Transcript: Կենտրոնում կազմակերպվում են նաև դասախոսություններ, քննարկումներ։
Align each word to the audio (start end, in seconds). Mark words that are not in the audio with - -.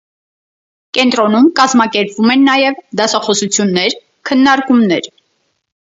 Կենտրոնում 0.97 1.43
կազմակերպվում 1.59 2.33
են 2.35 2.43
նաև 2.47 2.81
դասախոսություններ, 3.03 3.97
քննարկումներ։ 4.31 5.11